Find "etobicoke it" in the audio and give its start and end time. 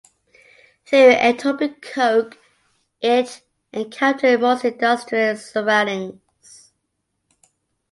1.11-3.43